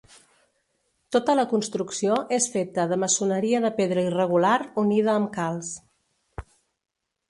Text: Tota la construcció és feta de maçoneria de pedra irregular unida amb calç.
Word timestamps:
Tota 1.15 1.35
la 1.39 1.45
construcció 1.51 2.17
és 2.39 2.49
feta 2.55 2.87
de 2.93 2.99
maçoneria 3.05 3.63
de 3.69 3.73
pedra 3.79 4.09
irregular 4.11 4.59
unida 4.87 5.17
amb 5.19 5.35
calç. 5.41 5.75